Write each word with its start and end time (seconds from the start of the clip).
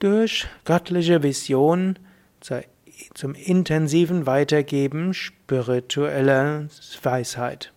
durch 0.00 0.46
göttliche 0.64 1.22
Vision 1.22 1.98
zum 3.14 3.34
intensiven 3.34 4.26
Weitergeben 4.26 5.14
spiritueller 5.14 6.66
Weisheit. 7.02 7.72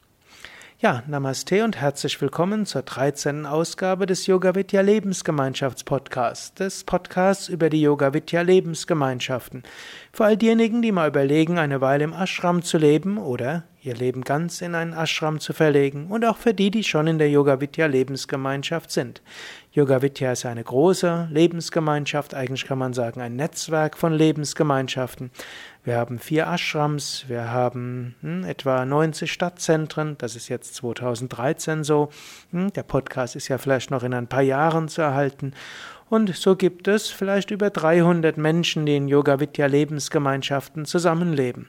Ja, 0.79 1.03
Namaste 1.07 1.63
und 1.63 1.79
herzlich 1.79 2.21
willkommen 2.21 2.65
zur 2.65 2.81
13. 2.81 3.45
Ausgabe 3.45 4.05
des 4.05 4.27
Yoga 4.27 4.53
Vidya 4.53 4.81
Lebensgemeinschaftspodcasts, 4.81 6.55
des 6.55 6.83
Podcasts 6.83 7.47
über 7.47 7.69
die 7.69 7.81
Yoga 7.81 8.13
Vidya 8.13 8.41
Lebensgemeinschaften. 8.41 9.63
Für 10.11 10.25
all 10.25 10.35
diejenigen, 10.35 10.81
die 10.81 10.91
mal 10.91 11.07
überlegen, 11.07 11.57
eine 11.57 11.79
Weile 11.79 12.03
im 12.03 12.11
Ashram 12.11 12.63
zu 12.63 12.77
leben 12.77 13.17
oder 13.17 13.63
ihr 13.81 13.95
Leben 13.95 14.23
ganz 14.23 14.61
in 14.61 14.75
einen 14.75 14.91
Ashram 14.91 15.39
zu 15.39 15.53
verlegen 15.53 16.07
und 16.07 16.25
auch 16.25 16.37
für 16.37 16.53
die, 16.53 16.69
die 16.69 16.83
schon 16.83 17.07
in 17.07 17.17
der 17.17 17.29
Yoga 17.29 17.61
Vidya 17.61 17.85
Lebensgemeinschaft 17.85 18.91
sind. 18.91 19.21
Yoga 19.75 20.03
Vidya 20.03 20.33
ist 20.33 20.45
eine 20.45 20.63
große 20.63 21.29
Lebensgemeinschaft, 21.31 22.35
eigentlich 22.35 22.65
kann 22.65 22.77
man 22.77 22.93
sagen 22.93 23.21
ein 23.21 23.35
Netzwerk 23.35 23.97
von 23.97 24.13
Lebensgemeinschaften. 24.13 25.31
Wir 25.83 25.97
haben 25.97 26.19
vier 26.19 26.45
Ashrams, 26.45 27.25
wir 27.27 27.49
haben 27.49 28.13
hm, 28.21 28.43
etwa 28.43 28.85
90 28.85 29.33
Stadtzentren, 29.33 30.15
das 30.19 30.35
ist 30.35 30.47
jetzt 30.47 30.75
2013 30.75 31.83
so. 31.83 32.09
Hm, 32.51 32.71
der 32.73 32.83
Podcast 32.83 33.35
ist 33.35 33.47
ja 33.47 33.57
vielleicht 33.57 33.89
noch 33.89 34.03
in 34.03 34.13
ein 34.13 34.27
paar 34.27 34.43
Jahren 34.43 34.89
zu 34.89 35.01
erhalten. 35.01 35.53
Und 36.07 36.35
so 36.35 36.55
gibt 36.55 36.87
es 36.87 37.07
vielleicht 37.07 37.49
über 37.49 37.71
300 37.71 38.37
Menschen, 38.37 38.85
die 38.85 38.95
in 38.95 39.07
Yoga 39.07 39.39
Vidya 39.39 39.65
Lebensgemeinschaften 39.65 40.85
zusammenleben. 40.85 41.67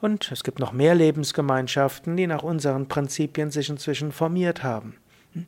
Und 0.00 0.32
es 0.32 0.42
gibt 0.44 0.60
noch 0.60 0.72
mehr 0.72 0.94
Lebensgemeinschaften, 0.94 2.16
die 2.16 2.26
nach 2.26 2.42
unseren 2.42 2.88
Prinzipien 2.88 3.50
sich 3.50 3.68
inzwischen 3.68 4.12
formiert 4.12 4.62
haben. 4.62 4.96
Hm. 5.34 5.44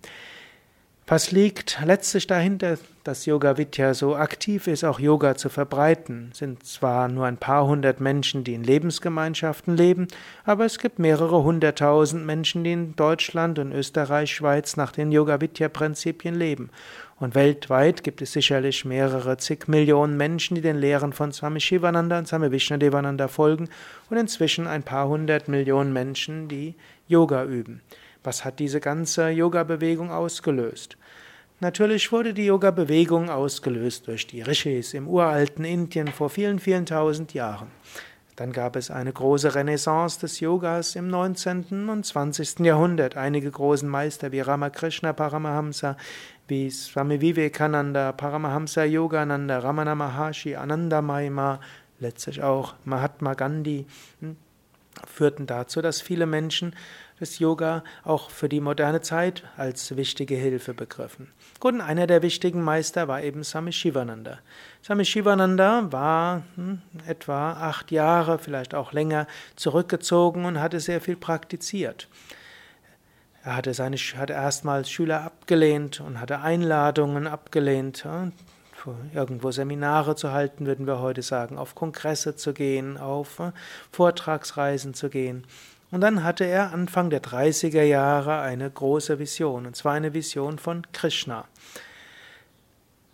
Was 1.06 1.32
liegt 1.32 1.80
letztlich 1.84 2.26
dahinter, 2.26 2.78
dass 3.04 3.26
Yoga 3.26 3.58
Vidya 3.58 3.92
so 3.92 4.16
aktiv 4.16 4.66
ist, 4.66 4.84
auch 4.84 4.98
Yoga 4.98 5.36
zu 5.36 5.50
verbreiten? 5.50 6.30
Sind 6.32 6.64
zwar 6.64 7.08
nur 7.08 7.26
ein 7.26 7.36
paar 7.36 7.66
hundert 7.66 8.00
Menschen, 8.00 8.42
die 8.42 8.54
in 8.54 8.64
Lebensgemeinschaften 8.64 9.76
leben, 9.76 10.08
aber 10.46 10.64
es 10.64 10.78
gibt 10.78 10.98
mehrere 10.98 11.42
hunderttausend 11.42 12.24
Menschen, 12.24 12.64
die 12.64 12.72
in 12.72 12.96
Deutschland 12.96 13.58
und 13.58 13.72
Österreich, 13.72 14.34
Schweiz 14.34 14.78
nach 14.78 14.92
den 14.92 15.12
Yoga 15.12 15.42
Vidya 15.42 15.68
Prinzipien 15.68 16.36
leben. 16.36 16.70
Und 17.20 17.34
weltweit 17.34 18.02
gibt 18.02 18.22
es 18.22 18.32
sicherlich 18.32 18.86
mehrere 18.86 19.36
zig 19.36 19.68
Millionen 19.68 20.16
Menschen, 20.16 20.54
die 20.54 20.62
den 20.62 20.78
Lehren 20.78 21.12
von 21.12 21.32
Swami 21.32 21.60
Shivananda 21.60 22.16
und 22.16 22.28
Swami 22.28 22.50
Vishnadevananda 22.50 23.28
folgen 23.28 23.68
und 24.08 24.16
inzwischen 24.16 24.66
ein 24.66 24.82
paar 24.82 25.06
hundert 25.06 25.48
Millionen 25.48 25.92
Menschen, 25.92 26.48
die 26.48 26.76
Yoga 27.08 27.44
üben. 27.44 27.82
Was 28.24 28.44
hat 28.44 28.58
diese 28.58 28.80
ganze 28.80 29.28
Yoga-Bewegung 29.28 30.10
ausgelöst? 30.10 30.96
Natürlich 31.60 32.10
wurde 32.10 32.34
die 32.34 32.46
Yoga-Bewegung 32.46 33.30
ausgelöst 33.30 34.08
durch 34.08 34.26
die 34.26 34.40
Rishis 34.40 34.94
im 34.94 35.06
uralten 35.06 35.64
Indien 35.64 36.08
vor 36.08 36.30
vielen, 36.30 36.58
vielen 36.58 36.86
tausend 36.86 37.34
Jahren. 37.34 37.68
Dann 38.36 38.52
gab 38.52 38.76
es 38.76 38.90
eine 38.90 39.12
große 39.12 39.54
Renaissance 39.54 40.18
des 40.18 40.40
Yogas 40.40 40.96
im 40.96 41.08
19. 41.08 41.88
und 41.88 42.04
20. 42.04 42.60
Jahrhundert. 42.60 43.16
Einige 43.16 43.50
großen 43.50 43.88
Meister 43.88 44.32
wie 44.32 44.40
Ramakrishna 44.40 45.12
Paramahamsa, 45.12 45.96
wie 46.48 46.68
Swami 46.70 47.20
Vivekananda, 47.20 48.10
Paramahamsa 48.12 48.84
Yogananda, 48.84 49.58
Ramana 49.58 49.94
Maharshi, 49.94 50.56
Ananda 50.56 51.00
Maima, 51.00 51.60
letztlich 52.00 52.42
auch 52.42 52.74
Mahatma 52.84 53.34
Gandhi, 53.34 53.86
hm, 54.20 54.36
führten 55.06 55.46
dazu, 55.46 55.80
dass 55.80 56.00
viele 56.00 56.26
Menschen 56.26 56.74
das 57.20 57.38
Yoga 57.38 57.84
auch 58.02 58.30
für 58.30 58.48
die 58.48 58.60
moderne 58.60 59.00
Zeit 59.00 59.44
als 59.56 59.96
wichtige 59.96 60.34
Hilfe 60.34 60.74
begriffen. 60.74 61.30
Gut, 61.60 61.74
und 61.74 61.80
einer 61.80 62.06
der 62.06 62.22
wichtigen 62.22 62.62
Meister 62.62 63.08
war 63.08 63.22
eben 63.22 63.44
Swami 63.44 63.72
Shivananda. 63.72 64.38
Swami 64.82 65.04
Shivananda 65.04 65.92
war 65.92 66.42
hm, 66.56 66.82
etwa 67.06 67.52
acht 67.52 67.90
Jahre, 67.90 68.38
vielleicht 68.38 68.74
auch 68.74 68.92
länger, 68.92 69.26
zurückgezogen 69.56 70.44
und 70.44 70.60
hatte 70.60 70.80
sehr 70.80 71.00
viel 71.00 71.16
praktiziert. 71.16 72.08
Er 73.44 73.56
hatte, 73.56 73.74
seine, 73.74 73.96
hatte 73.96 74.32
erstmals 74.32 74.90
Schüler 74.90 75.22
abgelehnt 75.22 76.00
und 76.00 76.18
hatte 76.18 76.40
Einladungen 76.40 77.26
abgelehnt, 77.26 78.06
irgendwo 79.14 79.50
Seminare 79.50 80.16
zu 80.16 80.32
halten, 80.32 80.66
würden 80.66 80.86
wir 80.86 81.00
heute 81.00 81.22
sagen, 81.22 81.58
auf 81.58 81.74
Kongresse 81.74 82.36
zu 82.36 82.52
gehen, 82.52 82.98
auf 82.98 83.38
äh, 83.38 83.52
Vortragsreisen 83.92 84.94
zu 84.94 85.08
gehen. 85.08 85.46
Und 85.94 86.00
dann 86.00 86.24
hatte 86.24 86.42
er 86.42 86.72
Anfang 86.72 87.08
der 87.08 87.22
30er 87.22 87.84
Jahre 87.84 88.40
eine 88.40 88.68
große 88.68 89.20
Vision, 89.20 89.64
und 89.64 89.76
zwar 89.76 89.92
eine 89.92 90.12
Vision 90.12 90.58
von 90.58 90.84
Krishna. 90.92 91.44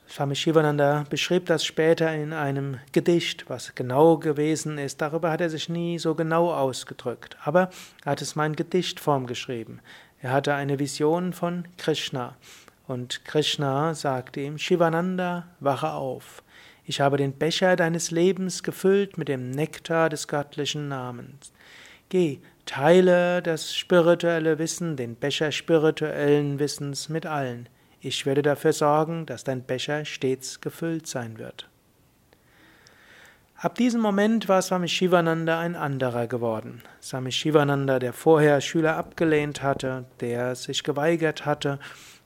Swami 0.08 0.34
Shivananda 0.34 1.04
beschrieb 1.10 1.44
das 1.44 1.62
später 1.62 2.10
in 2.14 2.32
einem 2.32 2.78
Gedicht, 2.92 3.50
was 3.50 3.74
genau 3.74 4.16
gewesen 4.16 4.78
ist. 4.78 5.02
Darüber 5.02 5.30
hat 5.30 5.42
er 5.42 5.50
sich 5.50 5.68
nie 5.68 5.98
so 5.98 6.14
genau 6.14 6.54
ausgedrückt, 6.54 7.36
aber 7.44 7.68
er 8.02 8.12
hat 8.12 8.22
es 8.22 8.34
mal 8.34 8.46
in 8.46 8.56
Gedichtform 8.56 9.26
geschrieben. 9.26 9.80
Er 10.22 10.30
hatte 10.30 10.54
eine 10.54 10.78
Vision 10.78 11.34
von 11.34 11.68
Krishna. 11.76 12.34
Und 12.88 13.26
Krishna 13.26 13.92
sagte 13.92 14.40
ihm, 14.40 14.56
Shivananda, 14.56 15.48
wache 15.60 15.92
auf. 15.92 16.42
Ich 16.86 17.02
habe 17.02 17.18
den 17.18 17.34
Becher 17.34 17.76
deines 17.76 18.10
Lebens 18.10 18.62
gefüllt 18.62 19.18
mit 19.18 19.28
dem 19.28 19.50
Nektar 19.50 20.08
des 20.08 20.28
göttlichen 20.28 20.88
Namens. 20.88 21.52
Geh, 22.10 22.40
teile 22.66 23.40
das 23.40 23.72
spirituelle 23.72 24.58
Wissen, 24.58 24.96
den 24.96 25.14
Becher 25.14 25.52
spirituellen 25.52 26.58
Wissens 26.58 27.08
mit 27.08 27.24
allen. 27.24 27.68
Ich 28.00 28.26
werde 28.26 28.42
dafür 28.42 28.72
sorgen, 28.72 29.26
dass 29.26 29.44
dein 29.44 29.62
Becher 29.62 30.04
stets 30.04 30.60
gefüllt 30.60 31.06
sein 31.06 31.38
wird. 31.38 31.68
Ab 33.54 33.76
diesem 33.76 34.00
Moment 34.00 34.48
war 34.48 34.60
Swami 34.60 34.88
Shivananda 34.88 35.60
ein 35.60 35.76
anderer 35.76 36.26
geworden. 36.26 36.82
Swami 37.00 37.30
Shivananda, 37.30 38.00
der 38.00 38.12
vorher 38.12 38.60
Schüler 38.60 38.96
abgelehnt 38.96 39.62
hatte, 39.62 40.06
der 40.18 40.56
sich 40.56 40.82
geweigert 40.82 41.46
hatte, 41.46 41.78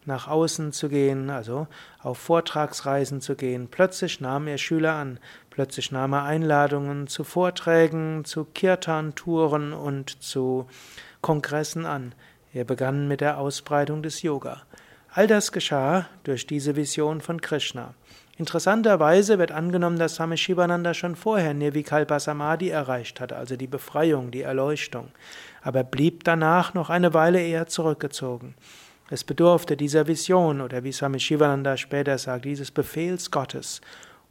nach 0.06 0.28
außen 0.28 0.72
zu 0.72 0.88
gehen, 0.88 1.30
also 1.30 1.66
auf 2.02 2.18
Vortragsreisen 2.18 3.20
zu 3.20 3.36
gehen. 3.36 3.68
Plötzlich 3.70 4.20
nahm 4.20 4.46
er 4.46 4.58
Schüler 4.58 4.94
an, 4.94 5.18
plötzlich 5.50 5.92
nahm 5.92 6.12
er 6.12 6.24
Einladungen 6.24 7.06
zu 7.06 7.24
Vorträgen, 7.24 8.24
zu 8.24 8.44
Kirtan-Touren 8.44 9.72
und 9.72 10.22
zu 10.22 10.66
Kongressen 11.20 11.86
an. 11.86 12.14
Er 12.52 12.64
begann 12.64 13.08
mit 13.08 13.20
der 13.20 13.38
Ausbreitung 13.38 14.02
des 14.02 14.22
Yoga. 14.22 14.62
All 15.10 15.26
das 15.26 15.52
geschah 15.52 16.06
durch 16.24 16.46
diese 16.46 16.76
Vision 16.76 17.20
von 17.20 17.40
Krishna. 17.40 17.94
Interessanterweise 18.36 19.38
wird 19.38 19.52
angenommen, 19.52 19.98
dass 19.98 20.16
Swami 20.16 20.36
Shivananda 20.36 20.92
schon 20.92 21.14
vorher 21.14 21.54
Nirvikalpa 21.54 22.18
Samadhi 22.18 22.68
erreicht 22.68 23.20
hatte, 23.20 23.36
also 23.36 23.54
die 23.56 23.68
Befreiung, 23.68 24.32
die 24.32 24.42
Erleuchtung, 24.42 25.10
aber 25.62 25.84
blieb 25.84 26.24
danach 26.24 26.74
noch 26.74 26.90
eine 26.90 27.14
Weile 27.14 27.40
eher 27.40 27.68
zurückgezogen. 27.68 28.56
Es 29.10 29.22
bedurfte 29.22 29.76
dieser 29.76 30.06
Vision 30.06 30.60
oder 30.60 30.82
wie 30.82 30.92
Swami 30.92 31.20
Shivananda 31.20 31.76
später 31.76 32.16
sagt, 32.16 32.46
dieses 32.46 32.70
Befehls 32.70 33.30
Gottes, 33.30 33.80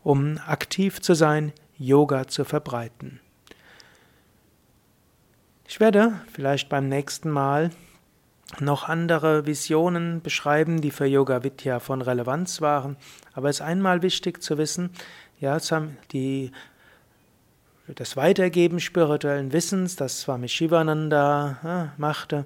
um 0.04 0.40
aktiv 0.48 1.02
zu 1.02 1.14
sein, 1.14 1.54
Yoga 1.78 2.28
zu 2.28 2.44
verbreiten. 2.44 3.20
Ich 5.68 5.80
werde 5.80 6.20
vielleicht 6.32 6.70
beim 6.70 6.88
nächsten 6.90 7.30
Mal 7.30 7.72
noch 8.60 8.88
andere 8.88 9.46
Visionen 9.46 10.22
beschreiben, 10.22 10.82
die 10.82 10.92
für 10.92 11.06
Yoga 11.06 11.44
Vidya 11.44 11.80
von 11.80 12.02
Relevanz 12.02 12.62
waren. 12.62 12.98
Aber 13.34 13.50
es 13.50 13.58
ist 13.58 13.66
einmal 13.66 14.02
wichtig 14.02 14.44
zu 14.44 14.58
wissen, 14.58 14.92
ja, 15.40 15.58
die, 16.12 16.52
das 17.88 18.16
Weitergeben 18.16 18.80
spirituellen 18.80 19.52
Wissens, 19.54 19.96
das 19.96 20.22
Swami 20.22 20.48
Shivananda 20.48 21.58
ja, 21.64 21.94
machte, 21.98 22.46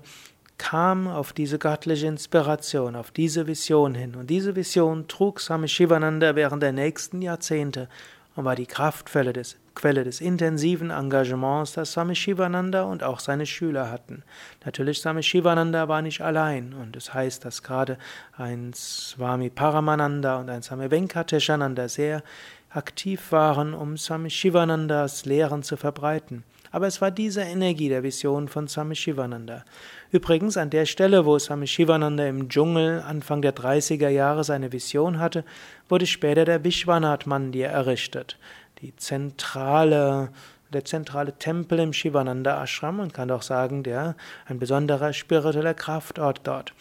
kam 0.58 1.08
auf 1.08 1.34
diese 1.34 1.60
göttliche 1.60 2.08
Inspiration, 2.08 2.96
auf 2.96 3.12
diese 3.12 3.48
Vision 3.48 3.96
hin. 3.96 4.16
Und 4.16 4.30
diese 4.30 4.56
Vision 4.56 5.08
trug 5.08 5.40
Swami 5.40 5.68
Shivananda 5.68 6.36
während 6.36 6.64
der 6.64 6.72
nächsten 6.72 7.22
Jahrzehnte 7.22 7.88
und 8.36 8.46
war 8.46 8.56
die 8.56 8.66
Kraftquelle 8.66 9.34
des, 9.34 9.58
Quelle 9.76 10.04
des 10.04 10.22
intensiven 10.22 10.90
Engagements, 10.90 11.74
das 11.74 11.92
Swami 11.92 12.16
Shivananda 12.16 12.84
und 12.84 13.04
auch 13.04 13.20
seine 13.20 13.46
Schüler 13.46 13.92
hatten. 13.92 14.24
Natürlich, 14.66 15.00
Swami 15.00 15.22
Shivananda 15.22 15.88
war 15.88 16.02
nicht 16.02 16.22
allein 16.22 16.74
und 16.74 16.96
es 16.96 17.06
das 17.06 17.14
heißt, 17.14 17.46
dass 17.46 17.62
gerade 17.62 17.98
ein 18.36 18.74
Swami 18.74 19.50
Paramananda 19.50 20.38
und 20.38 20.50
ein 20.50 20.64
Swami 20.64 20.90
Venkateshananda 20.90 21.88
sehr 21.90 22.24
aktiv 22.70 23.32
waren, 23.32 23.74
um 23.74 23.98
Swami 23.98 24.30
Shivanandas 24.30 25.26
Lehren 25.26 25.64
zu 25.64 25.78
verbreiten. 25.78 26.44
Aber 26.72 26.88
es 26.88 27.02
war 27.02 27.12
diese 27.12 27.42
Energie 27.42 27.90
der 27.90 28.04
Vision 28.04 28.48
von 28.48 28.68
Swami 28.68 28.96
Shivananda. 28.96 29.64
Übrigens 30.12 30.58
an 30.58 30.70
der 30.70 30.86
Stelle, 30.86 31.26
wo 31.26 31.38
Swami 31.40 31.68
Shivananda 31.68 32.26
im 32.26 32.50
Dschungel 32.50 33.02
Anfang 33.02 33.42
der 33.42 33.56
30er 33.56 34.10
Jahre 34.10 34.44
seine 34.44 34.72
Vision 34.72 35.20
hatte, 35.20 35.44
wurde 35.90 36.06
später 36.06 36.46
der 36.46 36.64
Vishwanath 36.64 37.26
Mandir 37.26 37.68
errichtet. 37.68 38.38
Die 38.82 38.96
zentrale 38.96 40.30
der 40.74 40.86
zentrale 40.86 41.34
Tempel 41.34 41.80
im 41.80 41.94
Shivananda 41.94 42.62
Ashram 42.62 43.00
und 43.00 43.14
kann 43.14 43.32
auch 43.32 43.42
sagen, 43.42 43.84
der 43.84 44.16
ein 44.46 44.60
besonderer 44.60 45.14
spiritueller 45.14 45.74
Kraftort 45.74 46.42
dort. 46.44 46.74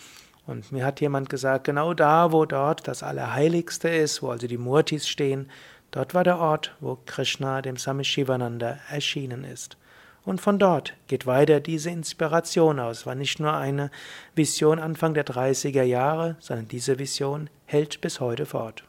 Und 0.47 0.71
mir 0.71 0.85
hat 0.87 1.01
jemand 1.01 1.29
gesagt, 1.29 1.65
genau 1.65 1.93
da, 1.93 2.33
wo 2.33 2.45
dort 2.45 2.87
das 2.87 3.03
Allerheiligste 3.03 3.89
ist, 3.89 4.23
wo 4.23 4.31
also 4.31 4.47
die 4.47 4.59
Murtis 4.59 5.09
stehen, 5.09 5.51
dort 5.97 6.13
war 6.13 6.25
der 6.25 6.39
Ort, 6.39 6.77
wo 6.81 6.99
Krishna 7.07 7.63
dem 7.63 7.79
Swami 7.79 8.05
Shivananda 8.05 8.79
erschienen 8.91 9.45
ist. 9.45 9.79
Und 10.27 10.43
von 10.43 10.59
dort 10.59 10.93
geht 11.07 11.27
weiter 11.27 11.61
diese 11.61 11.89
Inspiration 11.89 12.79
aus. 12.81 13.07
War 13.07 13.15
nicht 13.15 13.41
nur 13.41 13.55
eine 13.55 13.91
Vision 14.35 14.79
Anfang 14.79 15.15
der 15.15 15.25
30er 15.25 15.85
Jahre, 15.85 16.37
sondern 16.39 16.69
diese 16.69 16.99
Vision 16.99 17.49
hält 17.65 18.03
bis 18.03 18.21
heute 18.21 18.45
fort. 18.45 18.85